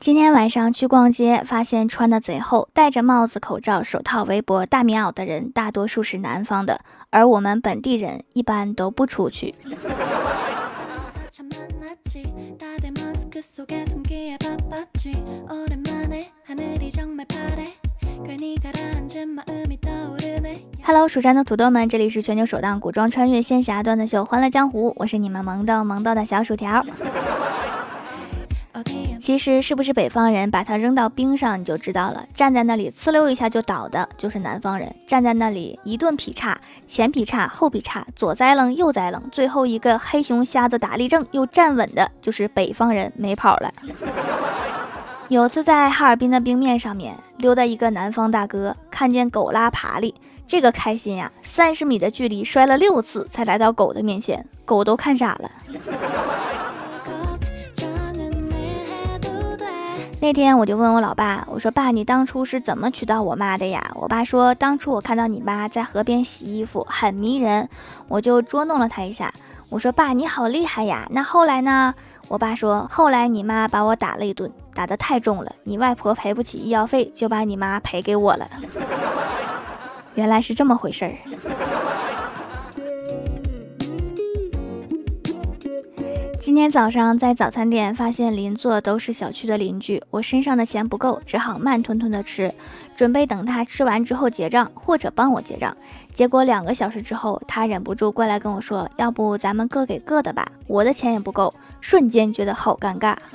[0.00, 6.80] 今天晚上去逛街，发现穿的贼厚、戴着帽子、口罩、手套、围脖、大棉袄的人，大多数是南方的，
[7.10, 9.54] 而我们本地人一般都不出去。
[20.82, 26.82] Hello，蜀山的土豆们，这里是全球首档古装穿越仙侠段子秀《欢乐江湖》，我是你们萌豆萌到的小薯条。
[29.30, 32.26] 其实是不是北方人，把它扔到冰上你就知道了。
[32.34, 43.72] 站在那里呲溜一下就倒的，就是南方人；站在那里一顿劈叉，前劈叉后劈叉，左栽楞右栽楞，最后一个黑熊瞎子打立正又站稳的，就是北方人，没跑了。
[45.28, 50.12] 有次在哈尔滨的冰面上面溜达一个南方大哥，看见狗拉爬犁，
[50.44, 51.30] 这个开心呀！
[51.40, 55.48] 三十米的距离摔了六次才来到狗的面前，狗都看傻了。
[60.30, 63.90] 那天我就问我老爸，我说爸，你当初是怎么娶到我妈的呀？
[63.96, 67.68] 我爸说，当初我看到你妈在河边洗衣服，很迷人，
[68.06, 69.34] 我就捉弄了她一下。
[69.70, 71.04] 我说爸，你好厉害呀！
[71.10, 71.92] 那后来呢？
[72.28, 78.48] 我爸说，后来你妈把我打了一顿，打得太重了，你外婆赔不起医药费，就把你妈赔给我了。
[80.14, 81.89] 原来是这么回事儿。
[86.40, 92.50] 今天早上在早餐店发现邻座都是小区的邻居，我身上的钱不够，只好慢吞吞的吃，
[92.96, 95.76] 准备等他吃完之后结账或者帮我结账。
[96.14, 103.14] 结果两个小时之后，他忍不住过来跟我说：“要不咱们各给各的吧，我的钱也不够。”瞬间觉得好尴尬。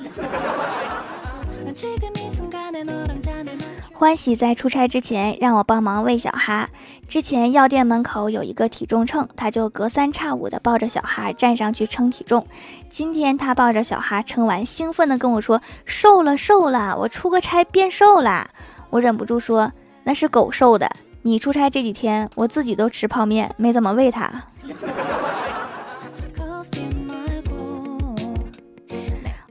[3.98, 6.68] 欢喜在出差之前让我帮忙喂小哈。
[7.08, 12.46] 之前药店门口有一个体重秤，他就隔三差五的抱着小哈站上去称体重。
[12.90, 18.46] 今天他抱着小哈称完，兴奋的跟我说：“瘦了，瘦了，我出个差变瘦了。”
[18.90, 19.72] 我忍不住说
[20.04, 20.90] ：“那是狗瘦的，
[21.22, 24.30] 你出差这几天，我自己都吃泡面，没怎么喂它。”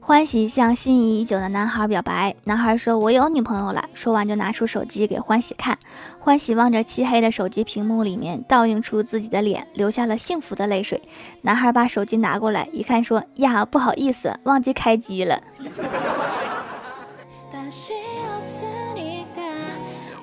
[0.06, 5.76] 欢喜向心仪已久的男孩表白，男孩说：“我有女朋友了。”说完就拿出手机给欢喜看。
[6.20, 11.02] 欢喜望着漆黑的手机屏幕里面倒映出自己的脸，流下了幸福的泪水。
[11.42, 15.42] 男孩把手机拿过来一看，说：“呀，不好意思，忘记开机了。”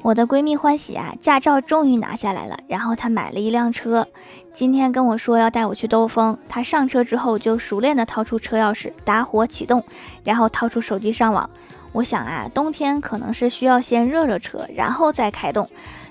[0.04, 4.06] 我的闺蜜欢喜啊，驾照终于拿下来了，然后她买了一辆车，
[4.54, 6.38] 今天跟我说要带我去兜风。
[6.50, 9.82] 她上车之后就熟练的掏出车钥匙，打火启动，
[10.26, 11.50] 然后掏出手机上网。
[11.94, 15.66] 我想啊，冬天可能是需要先热热车，然后再开动。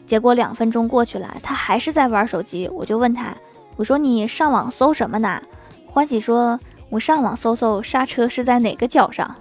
[0.07, 2.67] 结果两分钟过去了，她还是在玩手机。
[2.73, 3.37] 我就问她，
[3.77, 5.39] 我说你上网搜什么呢？
[5.87, 6.59] 欢喜说，
[6.89, 9.37] 我上网搜搜刹车是在哪个脚上。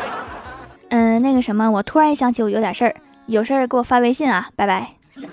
[0.88, 2.94] 嗯，那个什么，我突然想起我有点事儿。
[3.30, 4.94] 有事儿给我发微信啊，拜拜。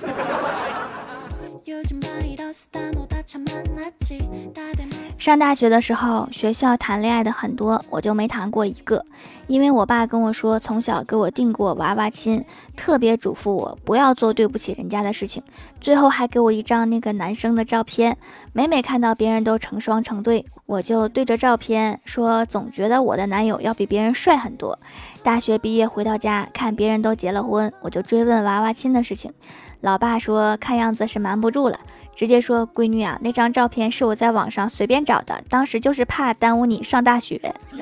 [5.17, 9.03] 上大学的时候，学校谈恋爱的很多，我就没谈过一个。
[9.47, 15.41] 因为我爸跟我说，从小给我定过娃娃亲，特别嘱咐我不要做对不起人家的事情。
[15.81, 18.15] 最后还给我一张那个男生的照片，
[18.53, 20.45] 每每看到别人都成双成对。
[20.67, 24.77] 我就对着照片说，总觉得我的男友要比别人帅很多。
[25.23, 29.31] 大学毕业回到家，看别人都结了婚，我就追问娃娃亲的事情。
[29.79, 31.79] 老爸说，看样子是瞒不住了，
[32.13, 37.39] 直接说：“闺女啊，那张照片是我在网上随便找的，当时就是怕耽误你上大学。”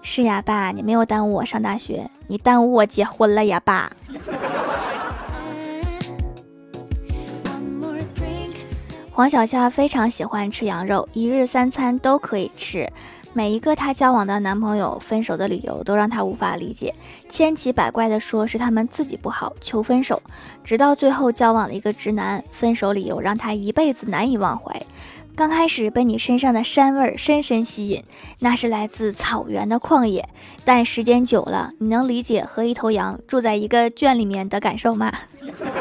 [0.00, 3.90] 是呀，爸，你没有耽误我上大学，你耽误我结婚了呀，爸。
[9.18, 12.88] 黄小夏非常喜欢吃羊肉，一日三餐都可以吃。
[13.32, 16.94] 每一个她交往的男朋友分手的理由都让她无法理解，
[17.28, 20.22] 千奇百怪的说是他们自己不好求分手，
[20.62, 24.80] 直到最后交往了一个直男，分手理由让她一辈子难以忘怀。
[25.34, 28.04] 刚开始被你身上的膻味深深吸引，
[28.38, 30.28] 那是来自草原的旷野，
[30.64, 35.12] 但时间久了，你能理解和一头羊住在一个圈里面的感受吗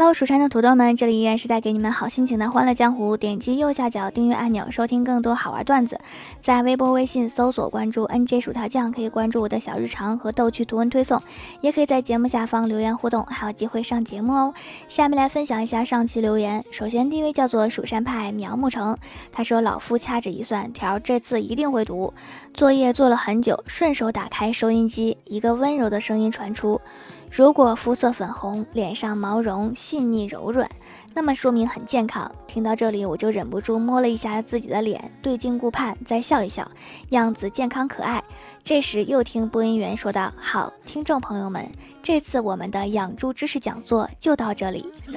[0.00, 3.18] ？Hello，蜀山的土豆们，这里依然是带给你们好心情的欢乐江湖。
[3.18, 6.00] 点击右下角订阅按钮，收听更多好玩段子。
[6.40, 11.22] 在微博、微信搜索关注 NJ 薯条酱，可以关注我的小日常和逗趣图文推送，
[11.60, 14.54] 也可以在节目下方留言互动，还有机会上节目哦。
[14.88, 16.64] 下面来分享一下上期留言。
[16.70, 18.96] 首先，第一位叫做蜀山派苗木成，
[19.30, 22.14] 他说：“老夫掐指一算，条这次一定会读。
[22.54, 26.80] 作业做了很久，顺手打开收音机，一个温柔的声音传出。”
[27.30, 30.68] 如果肤色粉红，脸上毛绒细腻柔软，
[31.14, 32.30] 那么说明很健康。
[32.48, 36.68] 听到这里，我就忍不住摸了一下自己的脸，对镜顾盼，再笑一笑，
[37.10, 38.20] 样子健康可爱。
[38.64, 41.64] 这时又听播音员说道：“好，听众朋友们，
[42.02, 44.90] 这次我们的养猪知识讲座就到这里。”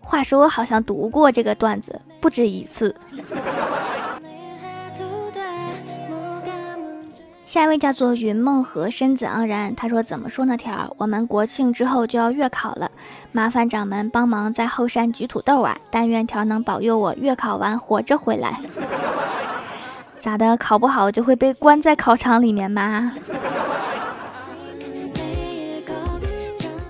[0.00, 2.94] 话说我好像读过这个段子不止一次。
[7.54, 10.56] 下一位叫做云梦和身子盎然，他说：“怎么说呢？
[10.56, 12.90] 条，我们国庆之后就要月考了，
[13.30, 15.78] 麻烦掌门帮忙在后山举土豆啊！
[15.88, 18.60] 但愿条能保佑我月考完活着回来。
[20.18, 20.56] 咋的？
[20.56, 23.12] 考不好就会被关在考场里面吗？”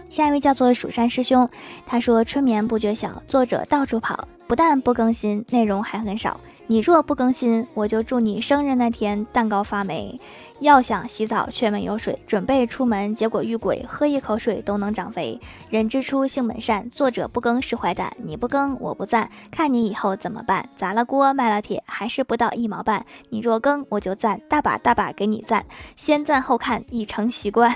[0.08, 1.46] 下一位叫做蜀山师兄，
[1.84, 6.38] 他说：“春眠不觉晓，作者到处跑。”不但不更新，内容还很少。
[6.66, 10.20] 你若不更新，我就祝你生日那天蛋糕发霉。
[10.60, 15.40] 要想洗澡却没有水，准备出门结果遇鬼，喝一口水都能长肥。
[15.70, 18.14] 人之初性本善，作者不更是坏蛋。
[18.18, 20.68] 你不更我不赞，看你以后怎么办？
[20.76, 23.04] 砸了锅卖了铁，还是不到一毛半。
[23.30, 25.64] 你若更我就赞，大把大把给你赞。
[25.96, 27.74] 先赞后看已成习惯。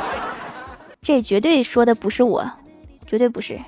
[1.00, 2.50] 这绝对说的不是我，
[3.06, 3.58] 绝对不是。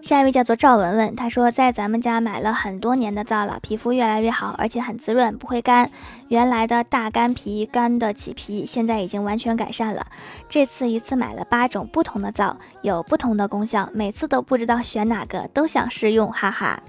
[0.00, 5.90] 下一位叫做赵文文，他说在咱们家买了很多年的皂了，皮肤越来越好，而且很滋润，不会干。
[6.28, 10.06] 原来的大干皮干的起皮，现在已经完全改善了。
[10.48, 16.80] 这次一次买了八种不同的皂，有不同的功效，每次都不知道选哪个，都想试用，哈哈。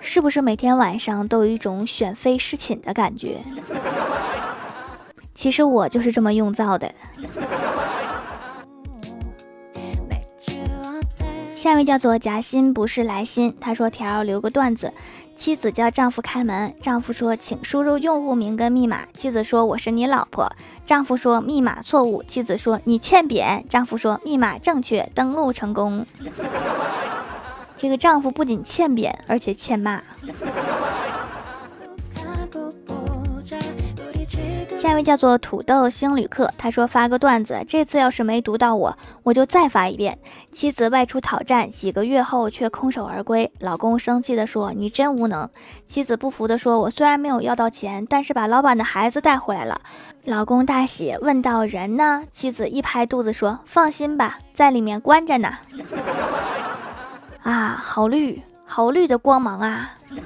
[0.00, 3.38] 是不是每天晚上都有一种选妃侍寝的感觉？
[5.34, 6.92] 其实我就是这么用皂的。
[11.58, 14.92] 下一位叫做夹心不是来心，他说条留个段子：
[15.34, 20.48] 妻子叫丈夫开门，丈夫说请输入用户名跟密码，妻子说我是你老婆，
[20.86, 26.06] 丈夫说密码错误，妻子说你欠扁，丈夫说密码正确，登录成功。
[27.76, 30.00] 这个丈夫不仅欠扁，而且欠骂。
[34.76, 40.18] 下一位叫做土豆星旅客，他说发个段子，这次要是没读到我，我就再发一遍。
[40.52, 45.48] 妻子外出讨债，几个月后却空手而归，老公生气的说：“你真无能。”
[45.88, 49.80] 妻子不服的说：“我虽然没有要到钱，但是把老板的孩子带回来了。”
[50.24, 55.54] 老公大喜，问道：“人呢？”妻子一拍肚子说：“放心吧，在里面关着呢。”
[57.42, 59.94] 啊，好绿，好绿的光芒啊！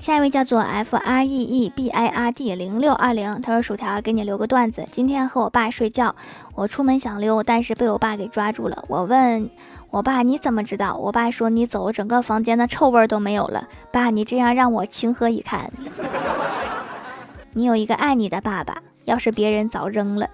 [0.00, 4.88] 下一位叫做 F R E E B I R D 零六二零，他说：“薯条给你留个段子。
[4.90, 6.16] 今天和我爸睡觉，
[6.54, 8.82] 我出门想溜，但是被我爸给抓住了。
[8.88, 9.50] 我问
[9.90, 10.96] 我爸你怎么知道？
[10.96, 13.68] 我爸说你走，整个房间的臭味都没有了。
[13.92, 15.70] 爸，你这样让我情何以堪？
[17.52, 20.26] 你有一个爱你的爸爸，要是别人早扔了。”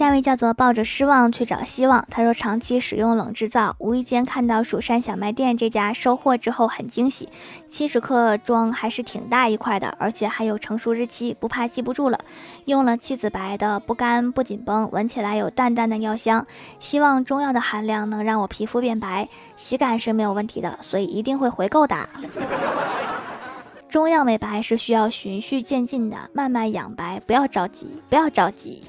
[0.00, 2.06] 下一位叫做抱着失望去找希望。
[2.10, 7.28] 他说，长期使用冷制皂，无意间看到蜀山小卖店这家收货之后很惊喜，
[7.68, 12.18] 七十克装还是挺大一块的，而且还有成熟日期，不怕记不住了。
[12.64, 16.46] 用了七子白的，不干不紧绷，闻起来有淡淡的药香。
[16.78, 21.94] 希望中药的含量能让我皮肤变白，洗感是没有问题的，所以一定会回购的。
[23.90, 28.84] 中药美白是需要循序渐进的，慢慢养白，不要着急，不要着急。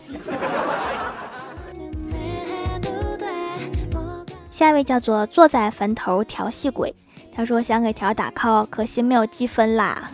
[4.52, 6.94] 下一位叫做坐在坟头调戏鬼，
[7.34, 10.12] 他说想给条打 call，可惜没有积分啦。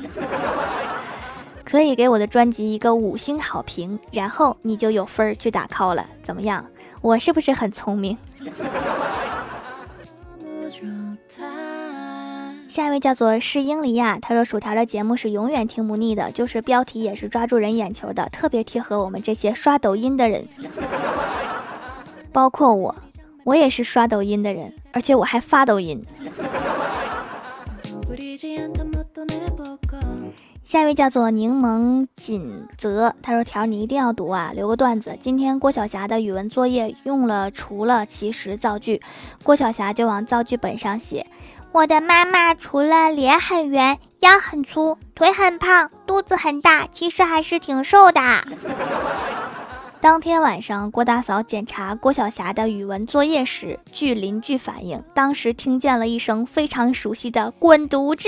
[1.66, 6.66] 可以给我的专辑一个五星好评，然后你就有分去打 call 了，怎么样？
[7.02, 8.18] 我是不是很聪明？
[12.78, 20.48] 下一位叫做是英里亚，他说薯条的节目是永远听不腻的，就是标题也是抓住人眼球的，特别贴合我们这些刷抖音的人，
[22.32, 22.96] 包括我。
[23.46, 26.06] 我也是刷抖音的人，而且我还发抖音。
[30.64, 35.18] 下一位叫做柠檬锦泽，他说：“条你一定要读啊，留个段子。
[35.20, 39.02] 今天郭晓霞的语文作业用了除了其实造句，
[39.42, 41.26] 郭晓霞就往造句本上写：
[41.78, 48.20] 我的妈妈除了脸很圆、腰很粗、腿很胖、肚子很大，其实还是挺瘦的。”
[50.02, 58.28] 当天晚上，郭大嫂检查郭晓霞的语文作业时，据邻居反映，当时听见了一声非常熟悉的“滚犊子”。